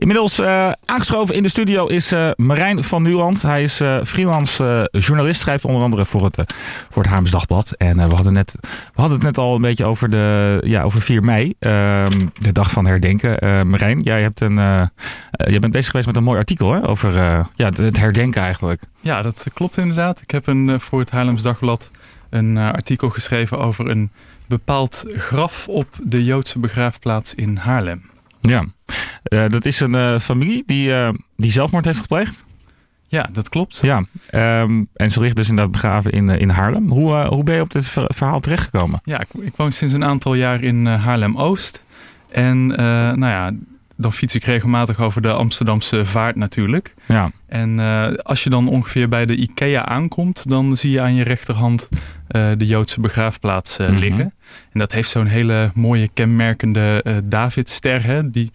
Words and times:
Inmiddels 0.00 0.38
uh, 0.38 0.70
aangeschoven 0.84 1.34
in 1.34 1.42
de 1.42 1.48
studio 1.48 1.86
is 1.86 2.12
uh, 2.12 2.30
Marijn 2.36 2.84
van 2.84 3.02
Nuland. 3.02 3.42
Hij 3.42 3.62
is 3.62 3.80
uh, 3.80 3.98
freelance 4.04 4.88
journalist, 4.90 5.40
schrijft 5.40 5.64
onder 5.64 5.82
andere 5.82 6.04
voor 6.04 6.24
het, 6.24 6.54
voor 6.90 7.02
het 7.02 7.12
Haams 7.12 7.30
Dagblad. 7.30 7.72
En 7.72 7.96
we, 8.08 8.14
hadden 8.14 8.32
net, 8.32 8.56
we 8.60 9.00
hadden 9.00 9.16
het 9.16 9.26
net 9.26 9.38
al 9.38 9.54
een 9.54 9.60
beetje 9.60 9.84
over, 9.84 10.10
de, 10.10 10.58
ja, 10.64 10.82
over 10.82 11.00
4 11.00 11.22
mei, 11.22 11.54
ehm, 11.58 12.10
de 12.38 12.52
dag 12.52 12.70
van 12.70 12.86
herdenken. 12.86 13.68
Marijn, 13.68 14.00
jij, 14.00 14.22
hebt 14.22 14.40
een, 14.40 14.54
jij 15.30 15.58
bent 15.60 15.72
bezig 15.72 15.90
geweest 15.90 16.06
met 16.06 16.16
een 16.16 16.24
mooi 16.24 16.38
artikel 16.38 16.84
over 16.84 17.12
ja, 17.54 17.70
het 17.74 17.98
herdenken 17.98 18.42
eigenlijk. 18.42 18.82
Ja, 19.00 19.22
dat 19.22 19.46
klopt 19.54 19.76
inderdaad. 19.76 20.20
Ik 20.20 20.30
heb 20.30 20.46
een, 20.46 20.80
voor 20.80 21.00
het 21.00 21.10
Haarlems 21.10 21.42
Dagblad 21.42 21.90
een 22.30 22.56
artikel 22.56 23.08
geschreven 23.08 23.58
over 23.58 23.90
een 23.90 24.10
bepaald 24.46 25.04
graf 25.08 25.68
op 25.68 25.88
de 26.02 26.24
Joodse 26.24 26.58
begraafplaats 26.58 27.34
in 27.34 27.56
Haarlem. 27.56 28.10
Ja, 28.40 28.64
uh, 29.32 29.48
dat 29.48 29.66
is 29.66 29.80
een 29.80 29.94
uh, 29.94 30.18
familie 30.18 30.62
die, 30.66 30.88
uh, 30.88 31.08
die 31.36 31.50
zelfmoord 31.50 31.84
heeft 31.84 32.00
gepleegd. 32.00 32.44
Ja, 33.08 33.28
dat 33.32 33.48
klopt. 33.48 33.78
Ja, 33.82 34.04
um, 34.62 34.88
en 34.94 35.10
ze 35.10 35.20
ligt 35.20 35.36
dus 35.36 35.48
inderdaad 35.48 35.72
begraven 35.72 36.12
in, 36.12 36.28
in 36.28 36.48
Haarlem. 36.48 36.90
Hoe, 36.90 37.26
hoe 37.26 37.44
ben 37.44 37.54
je 37.54 37.60
op 37.60 37.70
dit 37.70 37.88
verhaal 37.88 38.40
terechtgekomen? 38.40 39.00
Ja, 39.04 39.20
ik, 39.20 39.28
ik 39.40 39.56
woon 39.56 39.72
sinds 39.72 39.94
een 39.94 40.04
aantal 40.04 40.34
jaar 40.34 40.62
in 40.62 40.86
Haarlem-Oost. 40.86 41.84
En 42.28 42.66
nou 42.66 43.26
ja, 43.26 43.50
dan 44.00 44.12
fiets 44.12 44.34
ik 44.34 44.44
regelmatig 44.44 45.00
over 45.00 45.22
de 45.22 45.32
Amsterdamse 45.32 46.04
vaart 46.04 46.36
natuurlijk. 46.36 46.94
Ja. 47.06 47.30
En 47.46 47.78
uh, 47.78 48.12
als 48.14 48.44
je 48.44 48.50
dan 48.50 48.68
ongeveer 48.68 49.08
bij 49.08 49.26
de 49.26 49.36
IKEA 49.36 49.84
aankomt, 49.86 50.48
dan 50.48 50.76
zie 50.76 50.90
je 50.90 51.00
aan 51.00 51.14
je 51.14 51.22
rechterhand 51.22 51.88
uh, 51.92 52.50
de 52.56 52.66
Joodse 52.66 53.00
begraafplaats 53.00 53.78
uh, 53.78 53.86
mm 53.86 53.92
-hmm. 53.92 54.02
liggen. 54.02 54.34
En 54.72 54.80
dat 54.80 54.92
heeft 54.92 55.10
zo'n 55.10 55.26
hele 55.26 55.70
mooie 55.74 56.08
kenmerkende 56.14 57.04
Davidster. 57.24 58.04
Hè, 58.04 58.30
die, 58.30 58.50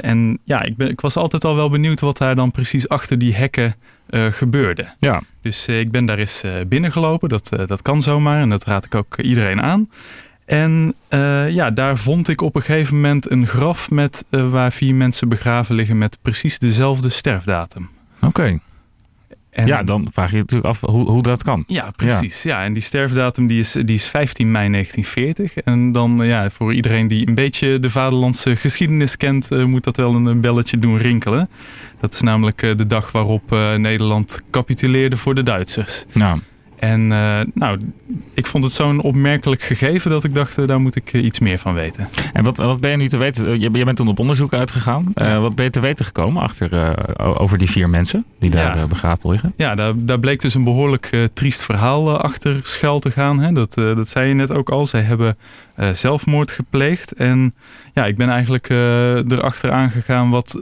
en 0.00 0.38
ja, 0.44 0.62
ik, 0.62 0.76
ben, 0.76 0.88
ik 0.88 1.00
was 1.00 1.16
altijd 1.16 1.44
al 1.44 1.56
wel 1.56 1.70
benieuwd 1.70 2.00
wat 2.00 2.18
daar 2.18 2.34
dan 2.34 2.50
precies 2.50 2.88
achter 2.88 3.18
die 3.18 3.34
hekken 3.34 3.74
gebeurde. 4.30 4.86
Ja. 4.98 5.22
Dus 5.42 5.68
ik 5.68 5.90
ben 5.90 6.06
daar 6.06 6.18
eens 6.18 6.44
binnengelopen. 6.68 7.28
Dat, 7.28 7.48
dat 7.66 7.82
kan 7.82 8.02
zomaar 8.02 8.40
en 8.40 8.48
dat 8.48 8.64
raad 8.64 8.84
ik 8.84 8.94
ook 8.94 9.18
iedereen 9.18 9.62
aan. 9.62 9.88
En 10.48 10.94
uh, 11.10 11.50
ja, 11.50 11.70
daar 11.70 11.96
vond 11.96 12.28
ik 12.28 12.40
op 12.40 12.56
een 12.56 12.62
gegeven 12.62 12.94
moment 12.94 13.30
een 13.30 13.46
graf 13.46 13.90
met 13.90 14.24
uh, 14.30 14.50
waar 14.50 14.72
vier 14.72 14.94
mensen 14.94 15.28
begraven 15.28 15.74
liggen 15.74 15.98
met 15.98 16.18
precies 16.22 16.58
dezelfde 16.58 17.08
sterfdatum. 17.08 17.88
Oké. 18.16 18.26
Okay. 18.26 18.60
Ja, 19.66 19.82
dan 19.82 20.08
vraag 20.12 20.30
je 20.30 20.36
je 20.36 20.42
natuurlijk 20.42 20.68
af 20.68 20.80
hoe, 20.80 21.10
hoe 21.10 21.22
dat 21.22 21.42
kan. 21.42 21.64
Ja, 21.66 21.90
precies. 21.96 22.42
Ja. 22.42 22.58
ja. 22.58 22.64
en 22.64 22.72
die 22.72 22.82
sterfdatum 22.82 23.46
die 23.46 23.58
is, 23.58 23.72
die 23.72 23.94
is 23.94 24.06
15 24.06 24.50
mei 24.50 24.70
1940. 24.70 25.64
En 25.64 25.92
dan 25.92 26.18
ja, 26.22 26.50
voor 26.50 26.74
iedereen 26.74 27.08
die 27.08 27.28
een 27.28 27.34
beetje 27.34 27.78
de 27.78 27.90
vaderlandse 27.90 28.56
geschiedenis 28.56 29.16
kent, 29.16 29.52
uh, 29.52 29.64
moet 29.64 29.84
dat 29.84 29.96
wel 29.96 30.14
een 30.14 30.40
belletje 30.40 30.78
doen 30.78 30.96
rinkelen. 30.96 31.48
Dat 32.00 32.14
is 32.14 32.20
namelijk 32.20 32.60
de 32.60 32.86
dag 32.86 33.12
waarop 33.12 33.50
Nederland 33.76 34.40
capituleerde 34.50 35.16
voor 35.16 35.34
de 35.34 35.42
Duitsers. 35.42 36.04
Nou. 36.12 36.40
En 36.78 37.00
uh, 37.00 37.40
nou, 37.54 37.78
ik 38.34 38.46
vond 38.46 38.64
het 38.64 38.72
zo'n 38.72 39.02
opmerkelijk 39.02 39.62
gegeven 39.62 40.10
dat 40.10 40.24
ik 40.24 40.34
dacht, 40.34 40.58
uh, 40.58 40.66
daar 40.66 40.80
moet 40.80 40.96
ik 40.96 41.12
uh, 41.12 41.24
iets 41.24 41.38
meer 41.38 41.58
van 41.58 41.74
weten. 41.74 42.08
En 42.32 42.44
wat, 42.44 42.56
wat 42.56 42.80
ben 42.80 42.90
je 42.90 42.96
nu 42.96 43.08
te 43.08 43.16
weten? 43.16 43.60
Je, 43.60 43.70
je 43.72 43.84
bent 43.84 43.96
toen 43.96 44.08
op 44.08 44.18
onderzoek 44.18 44.52
uitgegaan. 44.52 45.12
Wat 45.14 45.54
ben 45.54 45.64
je 45.64 45.70
te 45.70 45.80
weten 45.80 46.04
gekomen 46.04 46.42
achter, 46.42 46.96
over 47.38 47.58
die 47.58 47.70
vier 47.70 47.90
mensen 47.90 48.24
die 48.38 48.50
daar 48.50 48.76
ja. 48.76 48.86
begraven 48.86 49.30
liggen? 49.30 49.52
Ja, 49.56 49.74
daar, 49.74 49.92
daar 49.96 50.18
bleek 50.18 50.40
dus 50.40 50.54
een 50.54 50.64
behoorlijk 50.64 51.28
triest 51.32 51.62
verhaal 51.62 52.20
achter 52.20 52.58
schuil 52.62 53.00
te 53.00 53.10
gaan. 53.10 53.40
Hè? 53.40 53.52
Dat, 53.52 53.74
dat 53.74 54.08
zei 54.08 54.28
je 54.28 54.34
net 54.34 54.52
ook 54.52 54.70
al. 54.70 54.86
Zij 54.86 55.02
hebben 55.02 55.36
zelfmoord 55.92 56.50
gepleegd. 56.50 57.12
En 57.12 57.54
ja, 57.94 58.06
ik 58.06 58.16
ben 58.16 58.28
eigenlijk 58.28 58.68
erachter 58.68 59.70
aangegaan 59.70 60.30
wat, 60.30 60.58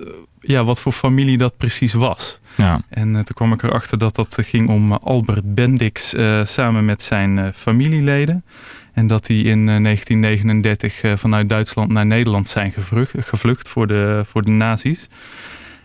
ja, 0.47 0.64
wat 0.64 0.80
voor 0.80 0.92
familie 0.92 1.39
dat 1.39 1.56
precies 1.56 1.92
was. 1.92 2.41
Ja. 2.55 2.80
En 2.89 3.08
uh, 3.08 3.14
toen 3.14 3.34
kwam 3.34 3.52
ik 3.52 3.62
erachter 3.62 3.98
dat 3.98 4.14
dat 4.14 4.39
ging 4.41 4.69
om 4.69 4.92
eh, 4.92 4.98
Albert 5.03 5.55
Bendix 5.55 6.14
samen 6.42 6.84
met 6.84 7.03
zijn 7.03 7.53
familieleden. 7.55 8.44
En 8.93 9.06
dat 9.06 9.26
die 9.26 9.44
in 9.44 9.66
1939 9.66 11.03
vanuit 11.16 11.48
Duitsland 11.48 11.93
naar 11.93 12.06
Nederland 12.06 12.48
zijn 12.48 12.72
gevlucht, 12.72 13.12
gevlucht 13.16 13.69
voor, 13.69 13.87
de, 13.87 14.22
voor 14.26 14.43
de 14.43 14.50
nazi's. 14.50 15.09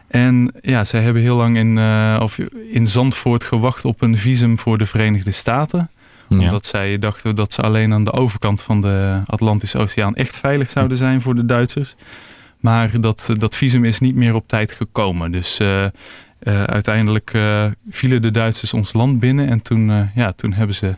En 0.07 0.51
ja, 0.61 0.83
zij 0.83 1.01
hebben 1.01 1.21
heel 1.21 1.35
lang 1.35 1.57
in, 1.57 1.79
of 2.21 2.37
in 2.71 2.87
Zandvoort 2.87 3.43
gewacht 3.43 3.85
op 3.85 4.01
een 4.01 4.17
visum 4.17 4.59
voor 4.59 4.77
de 4.77 4.85
Verenigde 4.85 5.31
Staten. 5.31 5.89
Ja. 6.27 6.37
Omdat 6.37 6.65
zij 6.65 6.97
dachten 6.97 7.35
dat 7.35 7.53
ze 7.53 7.61
alleen 7.61 7.93
aan 7.93 8.03
de 8.03 8.11
overkant 8.11 8.61
van 8.61 8.81
de 8.81 9.21
Atlantische 9.25 9.77
Oceaan 9.77 10.15
echt 10.15 10.37
veilig 10.37 10.69
zouden 10.69 10.97
zijn 10.97 11.21
voor 11.21 11.35
de 11.35 11.45
Duitsers. 11.45 11.95
Maar 12.61 12.99
dat, 12.99 13.29
dat 13.33 13.55
visum 13.55 13.85
is 13.85 13.99
niet 13.99 14.15
meer 14.15 14.35
op 14.35 14.47
tijd 14.47 14.71
gekomen. 14.71 15.31
Dus 15.31 15.59
uh, 15.59 15.83
uh, 16.43 16.63
uiteindelijk 16.63 17.33
uh, 17.33 17.65
vielen 17.89 18.21
de 18.21 18.31
Duitsers 18.31 18.73
ons 18.73 18.93
land 18.93 19.19
binnen. 19.19 19.47
En 19.47 19.61
toen, 19.61 20.09
ja, 20.15 20.31
toen 20.31 20.53
hebben 20.53 20.75
ze 20.75 20.95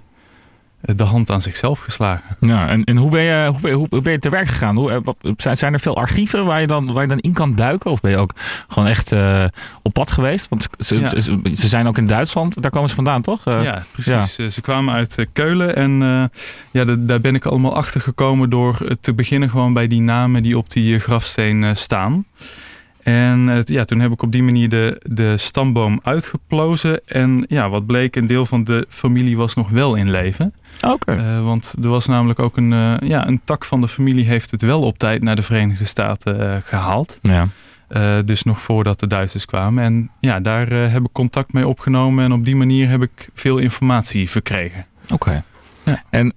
de 0.85 1.03
hand 1.03 1.31
aan 1.31 1.41
zichzelf 1.41 1.79
geslagen. 1.79 2.35
Ja, 2.39 2.67
en, 2.67 2.83
en 2.83 2.97
hoe, 2.97 3.09
ben 3.09 3.21
je, 3.21 3.53
hoe, 3.59 3.71
hoe, 3.71 3.87
hoe 3.89 4.01
ben 4.01 4.11
je 4.11 4.19
te 4.19 4.29
werk 4.29 4.47
gegaan? 4.47 4.75
Hoe, 4.75 5.01
wat, 5.03 5.15
zijn, 5.37 5.57
zijn 5.57 5.73
er 5.73 5.79
veel 5.79 5.97
archieven 5.97 6.45
waar 6.45 6.61
je, 6.61 6.67
dan, 6.67 6.93
waar 6.93 7.01
je 7.01 7.07
dan 7.07 7.19
in 7.19 7.33
kan 7.33 7.55
duiken? 7.55 7.91
Of 7.91 8.01
ben 8.01 8.11
je 8.11 8.17
ook 8.17 8.31
gewoon 8.67 8.89
echt 8.89 9.11
uh, 9.11 9.43
op 9.81 9.93
pad 9.93 10.11
geweest? 10.11 10.49
Want 10.49 10.67
ze, 10.77 10.99
ja. 10.99 11.07
ze, 11.07 11.39
ze, 11.53 11.67
zijn 11.67 11.87
ook 11.87 11.97
in 11.97 12.07
Duitsland, 12.07 12.61
daar 12.61 12.71
komen 12.71 12.89
ze 12.89 12.95
vandaan, 12.95 13.21
toch? 13.21 13.47
Uh, 13.47 13.63
ja, 13.63 13.83
precies. 13.91 14.35
Ja. 14.35 14.49
Ze 14.49 14.61
kwamen 14.61 14.93
uit 14.93 15.25
Keulen 15.33 15.75
en 15.75 16.01
uh, 16.01 16.23
ja, 16.71 16.85
de, 16.85 17.05
daar 17.05 17.21
ben 17.21 17.35
ik 17.35 17.45
allemaal 17.45 17.75
achter 17.75 18.01
gekomen 18.01 18.49
door 18.49 18.87
te 19.01 19.13
beginnen 19.13 19.49
gewoon 19.49 19.73
bij 19.73 19.87
die 19.87 20.01
namen 20.01 20.43
die 20.43 20.57
op 20.57 20.71
die 20.71 20.99
grafsteen 20.99 21.75
staan. 21.75 22.25
En 23.03 23.63
ja, 23.63 23.85
toen 23.85 23.99
heb 23.99 24.11
ik 24.11 24.21
op 24.21 24.31
die 24.31 24.43
manier 24.43 24.69
de, 24.69 25.01
de 25.05 25.37
stamboom 25.37 25.99
uitgeplozen. 26.03 27.01
En 27.05 27.45
ja, 27.47 27.69
wat 27.69 27.85
bleek, 27.85 28.15
een 28.15 28.27
deel 28.27 28.45
van 28.45 28.63
de 28.63 28.85
familie 28.89 29.37
was 29.37 29.53
nog 29.53 29.69
wel 29.69 29.95
in 29.95 30.11
leven. 30.11 30.53
Oké. 30.81 31.15
Uh, 31.15 31.43
want 31.43 31.75
er 31.81 31.89
was 31.89 32.05
namelijk 32.05 32.39
ook 32.39 32.57
een, 32.57 32.71
uh, 32.71 32.93
ja, 32.99 33.27
een 33.27 33.41
tak 33.43 33.65
van 33.65 33.81
de 33.81 33.87
familie 33.87 34.25
heeft 34.25 34.51
het 34.51 34.61
wel 34.61 34.81
op 34.81 34.97
tijd 34.97 35.23
naar 35.23 35.35
de 35.35 35.41
Verenigde 35.41 35.85
Staten 35.85 36.39
uh, 36.39 36.55
gehaald. 36.63 37.19
Ja. 37.21 37.47
dus 38.25 38.43
nog 38.43 38.61
voordat 38.61 38.99
de 38.99 39.07
Duitsers 39.07 39.45
kwamen. 39.45 39.83
En 39.83 40.09
ja, 40.19 40.39
daar 40.39 40.71
heb 40.71 41.03
ik 41.03 41.11
contact 41.11 41.53
mee 41.53 41.67
opgenomen. 41.67 42.23
En 42.23 42.31
op 42.31 42.45
die 42.45 42.55
manier 42.55 42.89
heb 42.89 43.01
ik 43.01 43.29
veel 43.33 43.57
informatie 43.57 44.29
verkregen. 44.29 44.85
Oké. 45.03 45.13
Okay. 45.13 45.43
Ja. 45.83 46.03
En 46.09 46.33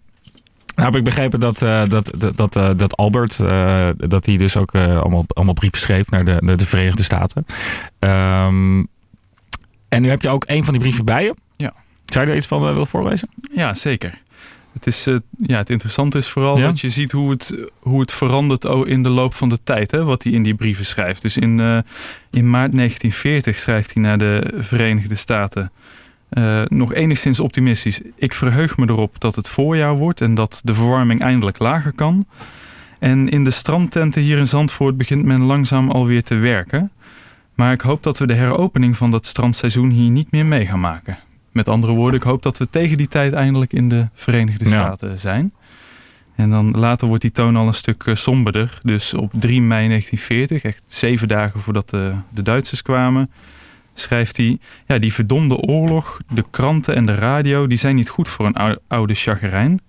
heb 0.86 0.96
ik 0.96 1.04
begrepen 1.04 1.40
dat, 1.40 1.62
uh, 1.62 1.88
dat, 1.88 2.10
dat, 2.34 2.56
uh, 2.56 2.70
dat 2.76 2.96
Albert, 2.96 3.38
uh, 3.38 3.88
dat 3.96 4.26
hij 4.26 4.36
dus 4.36 4.56
ook 4.56 4.74
allemaal, 4.74 5.24
allemaal 5.28 5.54
brieven 5.54 5.78
schreef 5.78 6.10
naar 6.10 6.24
de, 6.24 6.36
naar 6.40 6.56
de 6.56 6.66
Verenigde 6.66 7.02
Staten. 7.02 7.46
Um, 7.98 8.88
en 9.88 10.02
nu 10.02 10.08
heb 10.08 10.22
je 10.22 10.28
ook 10.28 10.44
een 10.46 10.64
van 10.64 10.72
die 10.72 10.82
brieven 10.82 11.04
bij 11.04 11.24
je. 11.24 11.34
Ja. 11.56 11.72
Zou 12.04 12.24
je 12.24 12.30
er 12.30 12.36
iets 12.36 12.46
van 12.46 12.60
willen 12.60 12.86
voorlezen? 12.86 13.28
Ja, 13.54 13.74
zeker. 13.74 14.22
Het, 14.72 14.86
is, 14.86 15.04
ja, 15.36 15.56
het 15.56 15.70
interessante 15.70 16.18
is 16.18 16.28
vooral 16.28 16.58
ja? 16.58 16.66
dat 16.66 16.80
je 16.80 16.90
ziet 16.90 17.12
hoe 17.12 17.30
het, 17.30 17.68
hoe 17.78 18.00
het 18.00 18.12
verandert 18.12 18.64
in 18.64 19.02
de 19.02 19.08
loop 19.08 19.34
van 19.34 19.48
de 19.48 19.58
tijd. 19.64 19.90
Hè, 19.90 20.04
wat 20.04 20.22
hij 20.22 20.32
in 20.32 20.42
die 20.42 20.54
brieven 20.54 20.84
schrijft. 20.84 21.22
Dus 21.22 21.36
in, 21.36 21.60
in 22.30 22.50
maart 22.50 22.72
1940 22.72 23.58
schrijft 23.58 23.94
hij 23.94 24.02
naar 24.02 24.18
de 24.18 24.52
Verenigde 24.56 25.14
Staten... 25.14 25.72
Uh, 26.30 26.62
nog 26.64 26.94
enigszins 26.94 27.40
optimistisch. 27.40 28.00
Ik 28.14 28.34
verheug 28.34 28.76
me 28.76 28.88
erop 28.88 29.20
dat 29.20 29.34
het 29.34 29.48
voorjaar 29.48 29.96
wordt 29.96 30.20
en 30.20 30.34
dat 30.34 30.60
de 30.64 30.74
verwarming 30.74 31.20
eindelijk 31.20 31.58
lager 31.58 31.92
kan. 31.92 32.26
En 32.98 33.28
in 33.28 33.44
de 33.44 33.50
strandtenten 33.50 34.22
hier 34.22 34.38
in 34.38 34.46
Zandvoort 34.46 34.96
begint 34.96 35.24
men 35.24 35.40
langzaam 35.40 35.90
alweer 35.90 36.22
te 36.22 36.34
werken. 36.34 36.90
Maar 37.54 37.72
ik 37.72 37.80
hoop 37.80 38.02
dat 38.02 38.18
we 38.18 38.26
de 38.26 38.34
heropening 38.34 38.96
van 38.96 39.10
dat 39.10 39.26
strandseizoen 39.26 39.90
hier 39.90 40.10
niet 40.10 40.30
meer 40.30 40.46
mee 40.46 40.66
gaan 40.66 40.80
maken. 40.80 41.18
Met 41.52 41.68
andere 41.68 41.92
woorden, 41.92 42.20
ik 42.20 42.26
hoop 42.26 42.42
dat 42.42 42.58
we 42.58 42.70
tegen 42.70 42.96
die 42.96 43.08
tijd 43.08 43.32
eindelijk 43.32 43.72
in 43.72 43.88
de 43.88 44.08
Verenigde 44.14 44.68
Staten 44.68 45.10
ja. 45.10 45.16
zijn. 45.16 45.52
En 46.34 46.50
dan 46.50 46.70
later 46.70 47.08
wordt 47.08 47.22
die 47.22 47.32
toon 47.32 47.56
al 47.56 47.66
een 47.66 47.74
stuk 47.74 48.04
uh, 48.04 48.14
somberder. 48.14 48.78
Dus 48.82 49.14
op 49.14 49.32
3 49.34 49.62
mei 49.62 49.88
1940, 49.88 50.62
echt 50.62 50.82
zeven 50.86 51.28
dagen 51.28 51.60
voordat 51.60 51.90
de, 51.90 52.14
de 52.28 52.42
Duitsers 52.42 52.82
kwamen 52.82 53.30
schrijft 54.00 54.36
hij... 54.36 54.58
Ja, 54.86 54.98
die 54.98 55.12
verdomde 55.12 55.56
oorlog, 55.56 56.20
de 56.32 56.44
kranten 56.50 56.94
en 56.94 57.06
de 57.06 57.14
radio... 57.14 57.66
die 57.66 57.78
zijn 57.78 57.94
niet 57.94 58.08
goed 58.08 58.28
voor 58.28 58.46
een 58.46 58.78
oude 58.88 59.14
chagrijn. 59.14 59.80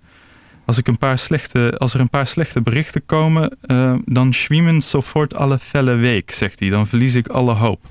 Als, 0.66 0.78
ik 0.78 0.88
een 0.88 0.98
paar 0.98 1.18
slechte, 1.18 1.76
als 1.78 1.94
er 1.94 2.00
een 2.00 2.10
paar 2.10 2.28
slechte 2.28 2.62
berichten 2.62 3.06
komen... 3.06 3.58
Uh, 3.66 3.96
dan 4.06 4.34
schwiemen 4.34 4.82
sofort 4.82 5.36
alle 5.36 5.60
felle 5.60 5.94
week, 5.94 6.32
zegt 6.32 6.60
hij. 6.60 6.70
Dan 6.70 6.88
verlies 6.88 7.16
ik 7.16 7.28
alle 7.28 7.54
hoop. 7.54 7.86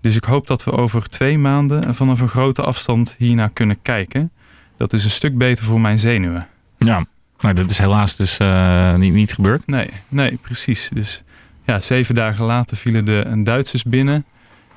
Dus 0.00 0.16
ik 0.16 0.24
hoop 0.24 0.46
dat 0.46 0.64
we 0.64 0.72
over 0.72 1.08
twee 1.08 1.38
maanden... 1.38 1.94
vanaf 1.94 2.20
een 2.20 2.28
grote 2.28 2.62
afstand 2.62 3.14
hiernaar 3.18 3.50
kunnen 3.50 3.82
kijken. 3.82 4.30
Dat 4.76 4.92
is 4.92 5.04
een 5.04 5.10
stuk 5.10 5.38
beter 5.38 5.64
voor 5.64 5.80
mijn 5.80 5.98
zenuwen. 5.98 6.48
Ja, 6.78 7.06
maar 7.40 7.54
dat 7.54 7.70
is 7.70 7.78
helaas 7.78 8.16
dus 8.16 8.38
uh, 8.38 8.94
niet, 8.94 9.12
niet 9.12 9.32
gebeurd. 9.32 9.66
Nee, 9.66 9.90
nee, 10.08 10.38
precies. 10.42 10.90
Dus 10.94 11.22
ja, 11.64 11.80
zeven 11.80 12.14
dagen 12.14 12.44
later 12.44 12.76
vielen 12.76 13.04
de 13.04 13.42
Duitsers 13.42 13.82
binnen... 13.82 14.24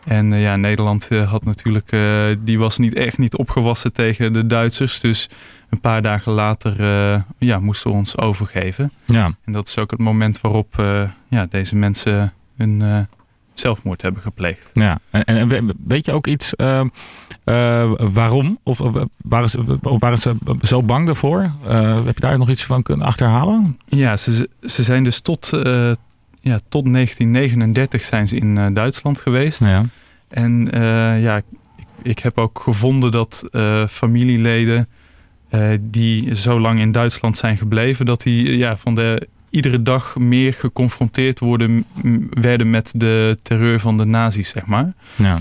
En 0.06 0.32
uh, 0.32 0.42
ja, 0.42 0.56
Nederland 0.56 1.08
uh, 1.10 1.32
had 1.32 1.46
natuurlijk, 1.46 1.92
uh, 1.92 2.26
die 2.40 2.60
was 2.60 2.78
niet 2.78 2.94
echt 2.94 3.18
niet 3.18 3.36
opgewassen 3.36 3.94
tegen 3.94 4.34
de 4.34 4.46
Duitsers. 4.46 5.00
Dus 5.00 5.30
een 5.70 5.80
paar 5.80 6.02
dagen 6.02 6.32
later 6.32 6.82
ja, 7.38 7.60
moesten 7.60 7.92
we 7.92 7.98
ons 7.98 8.18
overgeven. 8.18 8.92
Ja. 9.06 9.32
En 9.46 9.52
dat 9.52 9.68
is 9.68 9.78
ook 9.78 9.92
het 9.92 10.00
moment 10.00 10.42
waarop 10.42 10.84
ja, 11.28 11.46
deze 11.46 11.76
mensen 11.76 12.34
hun 12.56 13.08
zelfmoord 13.54 14.02
hebben 14.02 14.22
gepleegd. 14.22 14.72
Ja, 14.74 15.00
en, 15.10 15.26
en 15.26 15.74
weet 15.86 16.06
je 16.06 16.12
ook 16.12 16.28
iets 16.28 16.56
ehm, 16.56 16.88
waarom? 18.14 18.60
Of 18.64 18.82
waren 19.18 19.50
ze, 19.50 19.78
waren 19.82 20.18
ze 20.18 20.36
zo 20.62 20.84
bang 20.84 21.06
daarvoor? 21.06 21.52
heb 22.06 22.16
je 22.16 22.22
daar 22.22 22.38
nog 22.38 22.50
iets 22.50 22.64
van 22.64 22.84
kunnen 22.84 23.06
achterhalen? 23.06 23.76
Ja, 23.86 24.18
ze, 24.18 24.50
ze 24.62 24.84
zijn 24.84 25.04
dus 25.04 25.20
tot, 25.20 25.50
ja, 26.44 26.60
tot 26.70 26.94
1939 26.94 28.04
zijn 28.04 28.28
ze 28.28 28.36
in 28.36 28.74
Duitsland 28.74 29.20
geweest. 29.20 29.60
Ja. 29.60 29.86
En 30.28 30.68
ja, 31.22 31.38
ik, 31.38 31.44
ik, 32.02 32.20
heb 32.20 32.38
ook 32.38 32.60
gevonden 32.60 33.12
dat 33.12 33.44
familieleden 33.90 34.88
uh, 35.54 35.70
die 35.82 36.36
zo 36.36 36.60
lang 36.60 36.80
in 36.80 36.92
Duitsland 36.92 37.38
zijn 37.38 37.58
gebleven, 37.58 38.06
dat 38.06 38.22
die 38.22 38.58
ja, 38.58 38.78
van 38.78 38.96
de 38.96 39.28
iedere 39.50 39.82
dag 39.82 40.18
meer 40.18 40.54
geconfronteerd 40.54 41.40
worden, 41.40 41.86
werden 42.30 42.70
met 42.70 42.94
de 42.96 43.38
terreur 43.42 43.80
van 43.80 43.98
de 43.98 44.06
nazi's, 44.06 44.50
zeg 44.50 44.66
maar. 44.66 44.94
Ja. 45.16 45.40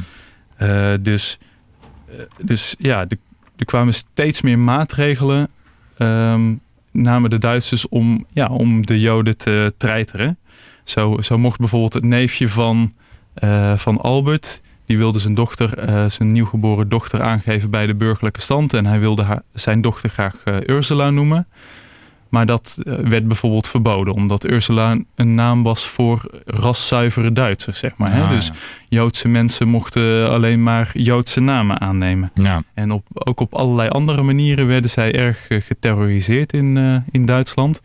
Uh, 0.63 0.93
dus, 1.01 1.39
dus 2.41 2.75
ja, 2.79 3.07
er 3.57 3.65
kwamen 3.65 3.95
steeds 3.95 4.41
meer 4.41 4.59
maatregelen, 4.59 5.49
um, 5.99 6.61
namen 6.91 7.31
de 7.31 7.39
Duitsers 7.39 7.89
om, 7.89 8.27
ja, 8.33 8.47
om 8.47 8.87
de 8.87 9.01
Joden 9.01 9.37
te 9.37 9.75
treiteren. 9.77 10.39
Zo, 10.85 11.17
zo 11.21 11.39
mocht 11.39 11.59
bijvoorbeeld 11.59 11.93
het 11.93 12.05
neefje 12.05 12.49
van, 12.49 12.93
uh, 13.45 13.77
van 13.77 14.01
Albert, 14.01 14.61
die 14.87 14.99
wilde 14.99 15.19
zijn 15.19 15.35
dochter, 15.35 15.89
uh, 15.89 16.05
zijn 16.09 16.33
nieuwgeboren 16.33 16.89
dochter 16.89 17.23
aangeven 17.23 17.71
bij 17.71 17.87
de 17.87 17.95
burgerlijke 17.95 18.41
stand. 18.41 18.73
En 18.73 18.87
hij 18.87 19.01
wilde 19.01 19.23
haar, 19.23 19.43
zijn 19.53 19.81
dochter 19.81 20.11
graag 20.11 20.35
uh, 20.45 20.57
Ursula 20.67 21.11
noemen. 21.11 21.47
Maar 22.29 22.47
dat 22.47 22.79
werd 22.85 23.27
bijvoorbeeld 23.27 23.69
verboden, 23.69 24.15
omdat 24.15 24.51
Ursula 24.51 24.99
een 25.15 25.35
naam 25.35 25.63
was 25.63 25.87
voor 25.87 26.43
raszuivere 26.45 27.33
Duitsers, 27.33 27.79
zeg 27.79 27.93
maar. 27.97 28.15
hè? 28.15 28.23
Ah, 28.23 28.31
dus 28.31 28.51
Joodse 28.89 29.29
mensen 29.29 29.69
mochten 29.69 30.31
alleen 30.31 30.63
maar 30.63 30.91
Joodse 30.93 31.41
namen 31.41 31.81
aannemen. 31.81 32.31
Ja. 32.35 32.63
En 32.75 32.91
op, 32.91 33.07
ook 33.13 33.41
op 33.41 33.55
allerlei 33.55 33.89
andere 33.89 34.23
manieren 34.23 34.67
werden 34.67 34.91
zij 34.91 35.15
erg 35.15 35.47
geterroriseerd 35.49 36.53
in, 36.53 37.05
in 37.11 37.27
Duitsland. 37.27 37.81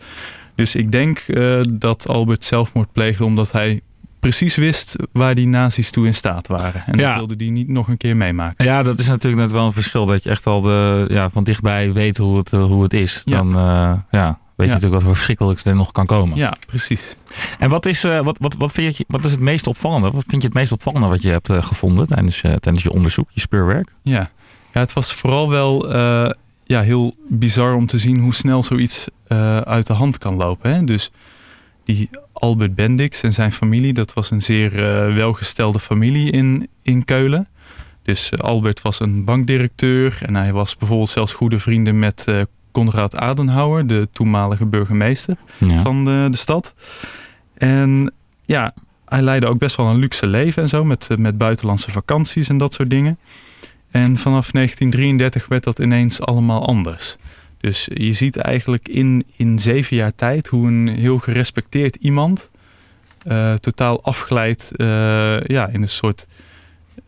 Dus 0.57 0.75
ik 0.75 0.92
denk 0.92 1.25
dat 1.69 2.07
Albert 2.07 2.44
zelfmoord 2.44 2.92
pleegde 2.92 3.25
omdat 3.25 3.51
hij 3.51 3.81
precies 4.19 4.56
wist 4.56 4.95
waar 5.12 5.36
die 5.36 5.48
nazi's 5.48 5.92
toe 5.92 6.06
in 6.06 6.15
staat 6.15 6.48
waren. 6.48 6.83
En 6.86 6.98
dat 6.98 7.13
wilde 7.13 7.36
die 7.36 7.51
niet 7.51 7.68
nog 7.68 7.88
een 7.88 7.98
keer 7.98 8.18
meemaken. 8.18 8.65
Ja, 8.65 8.83
dat 8.83 9.00
is 9.00 9.07
natuurlijk 9.07 9.42
net 9.42 9.51
wel 9.51 9.65
een 9.65 9.74
verschil. 9.74 10.06
Dat 10.06 10.24
je 10.24 10.30
echt 10.30 10.45
al 10.45 10.62
de, 10.62 11.06
ja, 11.09 11.30
van 11.30 11.44
dichtbij 11.44 11.94
weet 11.94 12.18
hoe 12.18 12.38
het, 12.38 12.51
hoe 12.51 12.83
het 12.83 12.94
is. 12.94 13.21
Dan 13.25 13.48
uh, 13.50 13.94
ja, 14.12 14.39
weet 14.56 14.68
je 14.68 14.74
natuurlijk 14.74 14.94
wat 14.94 15.04
voor 15.04 15.15
verschrikkelijks 15.15 15.63
er 15.63 15.75
nog 15.75 15.92
kan 15.92 16.06
komen. 16.06 16.38
Ja, 16.38 16.57
precies. 16.68 17.15
En 17.59 17.69
wat 17.69 17.86
is, 17.86 18.04
uh, 18.04 18.21
wat, 18.21 18.38
wat, 18.39 18.56
wat, 18.57 18.71
vind 18.71 18.98
je, 18.98 19.06
wat 19.07 19.25
is 19.25 19.31
het 19.31 19.39
meest 19.39 19.68
opvallende? 19.68 20.12
Wat 20.12 20.25
vind 20.27 20.42
je 20.42 20.48
het 20.48 20.57
meest 20.57 20.71
opvallende 20.71 21.07
wat 21.07 21.21
je 21.21 21.30
hebt 21.30 21.50
uh, 21.50 21.63
gevonden 21.63 22.07
tijdens, 22.07 22.42
tijdens 22.42 22.83
je 22.83 22.92
onderzoek, 22.92 23.27
je 23.31 23.39
speurwerk? 23.39 23.94
Ja. 24.04 24.30
ja, 24.74 24.80
het 24.80 24.94
was 24.94 25.13
vooral 25.13 25.50
wel 25.50 25.92
ja, 26.68 26.81
heel 26.81 27.16
bizar 27.28 27.75
om 27.75 27.86
te 27.86 28.00
zien 28.00 28.19
hoe 28.19 28.34
snel 28.34 28.64
zoiets 28.64 29.06
uit 29.64 29.88
de 29.88 29.94
hand 29.94 30.18
kan 30.18 30.36
lopen. 30.36 30.74
Hè? 30.74 30.84
Dus 30.84 31.12
die 31.84 32.10
Albert 32.34 32.75
Bendix 32.75 33.24
en 33.24 33.34
zijn 33.34 33.52
familie, 33.52 33.94
dat 33.94 34.14
was 34.14 34.31
een 34.31 34.42
zeer 34.42 34.74
uh, 34.74 35.16
welgestelde 35.16 35.80
familie 35.80 36.31
in, 36.31 36.68
in 36.81 37.06
Keulen. 37.06 37.48
Dus 38.04 38.31
uh, 38.31 38.40
Albert 38.40 38.81
was 38.81 39.00
een 39.00 39.24
bankdirecteur 39.24 40.19
en 40.25 40.36
hij 40.36 40.54
was 40.54 40.78
bijvoorbeeld 40.78 41.10
zelfs 41.10 41.34
goede 41.34 41.60
vrienden 41.60 42.00
met 42.00 42.25
uh, 42.30 42.42
Konrad 42.72 43.18
Adenauer, 43.18 43.88
de 43.88 44.08
toenmalige 44.12 44.66
burgemeester 44.66 45.38
van 45.60 46.06
de, 46.06 46.28
de 46.31 46.38
stad. 46.38 46.74
En 47.58 48.14
ja, 48.46 48.74
hij 49.06 49.22
leidde 49.22 49.48
ook 49.48 49.60
best 49.60 49.75
wel 49.75 49.88
een 49.88 50.00
luxe 50.00 50.28
leven 50.28 50.64
en 50.64 50.69
zo, 50.69 50.84
met, 50.84 51.10
met 51.18 51.38
buitenlandse 51.38 51.92
vakanties 51.92 52.50
en 52.50 52.58
dat 52.58 52.74
soort 52.74 52.90
dingen. 52.90 53.18
En 53.92 54.18
vanaf 54.18 54.51
1933 54.51 55.48
werd 55.48 55.63
dat 55.63 55.80
ineens 55.80 56.22
allemaal 56.22 56.68
anders. 56.68 57.18
Dus 57.57 57.88
je 57.94 58.13
ziet 58.13 58.38
eigenlijk 58.38 58.88
in, 58.88 59.24
in 59.36 59.60
zeven 59.60 59.98
jaar 59.98 60.16
tijd 60.16 60.48
hoe 60.48 60.68
een 60.68 60.88
heel 60.88 61.18
gerespecteerd 61.18 61.95
iemand 61.95 62.50
uh, 63.28 63.54
totaal 63.54 64.04
afglijdt 64.04 64.72
uh, 64.75 64.88
ja, 65.39 65.68
in 65.68 65.81
een 65.81 65.89
soort, 65.89 66.28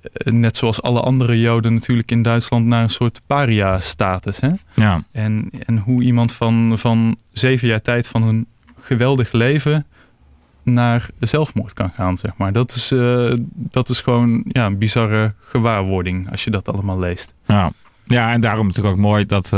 uh, 0.03 0.33
net 0.33 0.57
zoals 0.57 0.81
alle 0.81 0.99
andere 0.99 1.39
Joden 1.39 1.73
natuurlijk 1.73 2.11
in 2.11 2.21
Duitsland, 2.21 2.65
naar 2.65 2.83
een 2.83 2.89
soort 2.89 3.21
paria-status. 3.27 4.39
Hè? 4.39 4.51
Ja. 4.73 5.03
En, 5.11 5.49
en 5.65 5.77
hoe 5.77 6.03
iemand 6.03 6.33
van, 6.33 6.73
van 6.77 7.17
zeven 7.31 7.67
jaar 7.67 7.81
tijd 7.81 8.07
van 8.07 8.23
een 8.23 8.47
geweldig 8.81 9.31
leven 9.31 9.85
naar 10.63 11.09
zelfmoord 11.19 11.73
kan 11.73 11.91
gaan, 11.95 12.17
zeg 12.17 12.31
maar. 12.37 12.51
Dat 12.51 12.71
is, 12.71 12.93
dat 13.53 13.89
is 13.89 14.01
gewoon 14.01 14.43
ja, 14.47 14.65
een 14.65 14.77
bizarre 14.77 15.33
gewaarwording 15.39 16.31
als 16.31 16.43
je 16.43 16.51
dat 16.51 16.69
allemaal 16.69 16.99
leest. 16.99 17.33
Ja, 17.45 17.71
ja 18.05 18.31
en 18.31 18.41
daarom 18.41 18.67
natuurlijk 18.67 18.95
ook 18.95 19.01
mooi 19.01 19.25
dat 19.25 19.53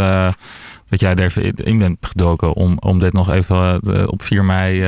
dat 0.91 0.99
jij 0.99 1.15
er 1.15 1.23
even 1.23 1.53
in 1.55 1.77
bent 1.77 1.97
gedoken 2.01 2.53
om, 2.53 2.77
om 2.79 2.99
dit 2.99 3.13
nog 3.13 3.31
even 3.31 3.81
uh, 3.87 4.03
op 4.07 4.21
4 4.23 4.45
mei 4.45 4.81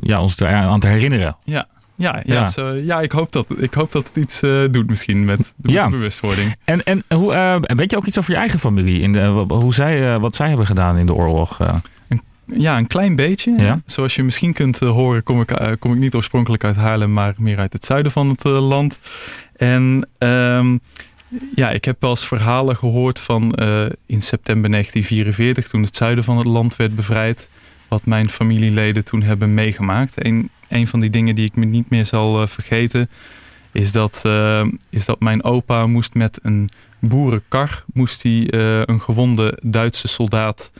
ja, 0.00 0.20
ons 0.20 0.42
aan 0.42 0.80
te 0.80 0.88
herinneren. 0.88 1.36
Ja, 1.44 1.66
ja, 1.96 2.22
ja, 2.24 2.48
ja. 2.54 2.74
Ja 2.82 3.00
ik, 3.00 3.12
hoop 3.12 3.32
dat, 3.32 3.46
ik 3.56 3.74
hoop 3.74 3.92
dat 3.92 4.06
het 4.06 4.16
iets 4.16 4.40
doet 4.70 4.86
misschien 4.88 5.24
met, 5.24 5.54
met 5.56 5.72
ja. 5.72 5.84
de 5.84 5.90
bewustwording. 5.90 6.56
En, 6.64 6.84
en 6.84 7.04
hoe, 7.08 7.60
weet 7.60 7.90
je 7.90 7.96
ook 7.96 8.06
iets 8.06 8.18
over 8.18 8.32
je 8.32 8.38
eigen 8.38 8.58
familie? 8.58 9.00
In 9.00 9.12
de, 9.12 9.26
hoe 9.48 9.74
zij, 9.74 10.18
wat 10.18 10.36
zij 10.36 10.48
hebben 10.48 10.66
gedaan 10.66 10.96
in 10.96 11.06
de 11.06 11.14
oorlog? 11.14 11.58
Ja, 12.46 12.78
een 12.78 12.86
klein 12.86 13.16
beetje. 13.16 13.54
Ja? 13.56 13.82
Zoals 13.86 14.14
je 14.14 14.22
misschien 14.22 14.52
kunt 14.52 14.78
horen 14.78 15.22
kom 15.22 15.40
ik, 15.40 15.76
kom 15.78 15.92
ik 15.92 15.98
niet 15.98 16.14
oorspronkelijk 16.14 16.64
uit 16.64 16.76
Haarlem, 16.76 17.12
maar 17.12 17.34
meer 17.38 17.58
uit 17.58 17.72
het 17.72 17.84
zuiden 17.84 18.12
van 18.12 18.28
het 18.28 18.44
land. 18.44 19.00
En... 19.56 20.08
Um, 20.18 20.80
ja, 21.54 21.70
ik 21.70 21.84
heb 21.84 22.00
wel 22.00 22.10
eens 22.10 22.26
verhalen 22.26 22.76
gehoord 22.76 23.20
van 23.20 23.58
uh, 23.62 23.84
in 24.06 24.22
september 24.22 24.70
1944, 24.70 25.68
toen 25.68 25.82
het 25.82 25.96
zuiden 25.96 26.24
van 26.24 26.36
het 26.36 26.46
land 26.46 26.76
werd 26.76 26.94
bevrijd, 26.94 27.50
wat 27.88 28.04
mijn 28.04 28.30
familieleden 28.30 29.04
toen 29.04 29.22
hebben 29.22 29.54
meegemaakt. 29.54 30.24
Een, 30.24 30.50
een 30.68 30.86
van 30.86 31.00
die 31.00 31.10
dingen 31.10 31.34
die 31.34 31.44
ik 31.44 31.56
me 31.56 31.64
niet 31.64 31.90
meer 31.90 32.06
zal 32.06 32.40
uh, 32.40 32.46
vergeten, 32.46 33.10
is 33.72 33.92
dat, 33.92 34.22
uh, 34.26 34.66
is 34.90 35.04
dat 35.04 35.20
mijn 35.20 35.44
opa 35.44 35.86
moest 35.86 36.14
met 36.14 36.38
een 36.42 36.68
boerenkar, 36.98 37.84
moest 37.92 38.22
hij 38.22 38.46
een 38.86 39.00
gewonde 39.00 39.58
Duitse 39.62 40.08
soldaat 40.08 40.72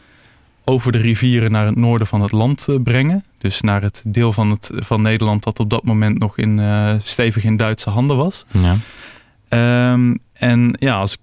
over 0.65 0.93
de 0.93 0.99
rivieren 0.99 1.51
naar 1.51 1.67
het 1.67 1.77
noorden 1.77 2.07
van 2.07 2.21
het 2.21 2.33
land 2.33 2.69
brengen. 2.85 3.25
Dus 3.39 3.61
naar 3.61 3.83
het 3.83 4.03
deel 4.07 4.33
van, 4.33 4.51
het, 4.51 4.71
van 4.75 5.03
Nederland 5.03 5.43
dat 5.43 5.59
op 5.59 5.71
dat 5.71 5.85
moment 5.85 6.19
nog 6.19 6.39
in, 6.39 6.61
stevig 7.03 7.45
in 7.45 7.57
Duitse 7.57 7.91
handen 7.91 8.17
was. 8.17 8.45
Ja. 8.51 8.77
Um, 9.93 10.19
en 10.33 10.77
ja, 10.79 10.99
als, 10.99 11.19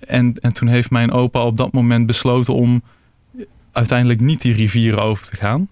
en, 0.00 0.34
en 0.34 0.52
toen 0.52 0.68
heeft 0.68 0.90
mijn 0.90 1.10
opa 1.10 1.40
op 1.40 1.56
dat 1.56 1.72
moment 1.72 2.06
besloten 2.06 2.54
om 2.54 2.82
uiteindelijk 3.72 4.20
niet 4.20 4.40
die 4.40 4.54
rivieren 4.54 5.02
over 5.02 5.26
te 5.26 5.36
gaan. 5.36 5.68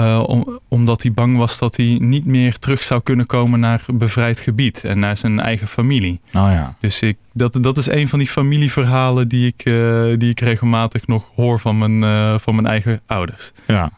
Uh, 0.00 0.22
om, 0.26 0.58
omdat 0.68 1.02
hij 1.02 1.12
bang 1.12 1.36
was 1.36 1.58
dat 1.58 1.76
hij 1.76 1.98
niet 2.00 2.24
meer 2.24 2.58
terug 2.58 2.82
zou 2.82 3.00
kunnen 3.02 3.26
komen 3.26 3.60
naar 3.60 3.84
bevrijd 3.94 4.38
gebied 4.38 4.84
en 4.84 4.98
naar 4.98 5.16
zijn 5.16 5.40
eigen 5.40 5.68
familie. 5.68 6.20
Oh 6.26 6.48
ja. 6.50 6.74
Dus 6.80 7.00
ik, 7.02 7.16
dat, 7.32 7.62
dat 7.62 7.76
is 7.76 7.86
een 7.86 8.08
van 8.08 8.18
die 8.18 8.28
familieverhalen 8.28 9.28
die 9.28 9.46
ik, 9.46 9.64
uh, 9.64 10.18
die 10.18 10.30
ik 10.30 10.40
regelmatig 10.40 11.06
nog 11.06 11.24
hoor 11.34 11.58
van 11.58 11.78
mijn, 11.78 12.02
uh, 12.02 12.38
van 12.38 12.54
mijn 12.54 12.66
eigen 12.66 13.00
ouders. 13.06 13.52
Ja. 13.66 13.90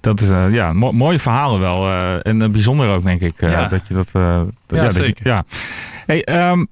Dat 0.00 0.20
is 0.20 0.28
ja, 0.28 0.72
mo 0.72 0.92
mooie 0.92 1.18
verhalen 1.18 1.60
wel. 1.60 1.90
en 2.22 2.52
bijzonder 2.52 2.88
ook, 2.88 3.04
denk 3.04 3.20
ik. 3.20 3.40
Ja. 3.40 3.68
dat 3.68 3.88
je 3.88 3.94
dat, 3.94 4.12
dat 4.12 4.52
ja, 4.66 4.82
ja, 4.82 4.90
zeker. 4.90 5.26
ja. 5.26 5.44
Hey, 6.06 6.48
um, 6.50 6.68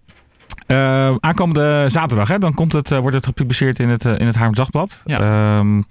aankomende 1.21 1.85
zaterdag, 1.89 2.29
hè, 2.29 2.39
dan 2.39 2.55
komt 2.55 2.73
het, 2.73 2.89
wordt 2.89 3.17
het 3.17 3.27
gepubliceerd 3.27 3.79
in 3.79 3.89
het, 3.89 4.05
in 4.05 4.27
het 4.27 4.35
Haarlems 4.35 4.57
Dagblad. 4.57 5.03
Ja. 5.05 5.59
Um, 5.59 5.85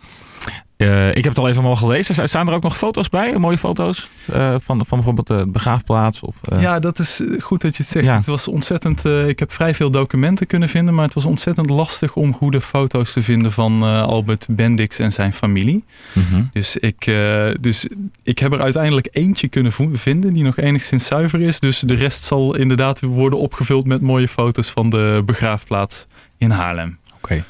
uh, 0.77 1.09
ik 1.09 1.23
heb 1.23 1.25
het 1.25 1.37
al 1.37 1.47
even 1.47 1.63
al 1.63 1.75
gelezen. 1.75 2.27
Staan 2.27 2.47
er 2.47 2.53
ook 2.53 2.63
nog 2.63 2.77
foto's 2.77 3.09
bij? 3.09 3.37
Mooie 3.37 3.57
foto's 3.57 4.09
uh, 4.29 4.55
van, 4.63 4.85
van 4.85 4.97
bijvoorbeeld 4.97 5.27
de 5.27 5.47
begraafplaats? 5.47 6.19
Of, 6.19 6.35
uh... 6.53 6.61
Ja, 6.61 6.79
dat 6.79 6.99
is 6.99 7.21
goed 7.39 7.61
dat 7.61 7.77
je 7.77 7.83
het 7.83 7.91
zegt. 7.91 8.05
Ja. 8.05 8.15
Het 8.15 8.25
was 8.25 8.47
ontzettend. 8.47 9.05
ik 9.05 9.39
heb 9.39 9.51
vrij 9.51 9.73
veel 9.73 9.91
documenten 9.91 10.47
kunnen 10.47 10.69
vinden, 10.69 10.93
maar 10.93 11.05
het 11.05 11.13
was 11.13 11.25
ontzettend 11.25 11.69
lastig 11.69 12.15
om 12.15 12.33
goede 12.33 12.61
foto's 12.61 13.13
te 13.13 13.21
vinden 13.21 13.51
van 13.51 13.83
Albert 13.83 14.47
Bendix 14.49 14.99
en 14.99 15.11
zijn 15.11 15.33
familie. 15.33 15.83
Mm 16.13 16.23
-hmm. 16.29 16.49
dus, 16.53 16.77
ik, 16.77 17.11
dus 17.59 17.87
ik 18.23 18.39
heb 18.39 18.53
er 18.53 18.61
uiteindelijk 18.61 19.07
eentje 19.11 19.47
kunnen 19.47 19.71
vinden 19.93 20.33
die 20.33 20.43
nog 20.43 20.57
enigszins 20.57 21.05
zuiver 21.05 21.41
is. 21.41 21.59
Dus 21.59 21.79
de 21.79 21.95
rest 21.95 22.23
zal 22.23 22.55
inderdaad 22.55 23.01
worden 23.01 23.39
opgevuld 23.39 23.85
met 23.85 24.01
mooie 24.01 24.27
foto's 24.27 24.69
van 24.69 24.89
de 24.89 25.21
begraafplaats 25.25 26.07
in 26.37 26.49
Haarlem. 26.49 26.97
Oké. 27.15 27.43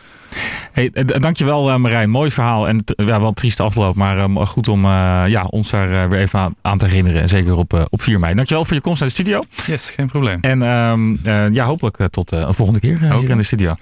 Hey, 0.71 0.91
dankjewel 1.05 1.69
uh, 1.69 1.75
Marijn. 1.75 2.09
Mooi 2.09 2.31
verhaal. 2.31 2.67
En 2.67 2.83
ja, 2.85 3.19
wel 3.19 3.27
een 3.27 3.33
trieste 3.33 3.63
afloop. 3.63 3.95
Maar 3.95 4.17
uh, 4.17 4.45
goed 4.47 4.67
om 4.67 4.85
ja, 5.27 5.45
ons 5.49 5.69
daar 5.69 6.09
weer 6.09 6.19
even 6.19 6.39
aan, 6.39 6.55
aan, 6.61 6.77
te 6.77 6.85
herinneren. 6.85 7.21
En 7.21 7.29
zeker 7.29 7.55
op, 7.55 7.87
op 7.89 8.01
4 8.01 8.19
mei. 8.19 8.35
Dankjewel 8.35 8.65
voor 8.65 8.75
je 8.75 8.81
komst 8.81 8.99
naar 8.99 9.09
de 9.09 9.15
studio. 9.15 9.43
Yes, 9.65 9.91
geen 9.91 10.07
probleem. 10.07 10.37
En 10.41 10.61
ehm, 10.61 11.53
ja, 11.53 11.65
hopelijk 11.65 12.07
tot 12.09 12.31
een 12.31 12.53
volgende 12.53 12.79
keer 12.79 12.99
hier 12.99 13.29
in 13.29 13.37
de 13.37 13.43
studio. 13.43 13.75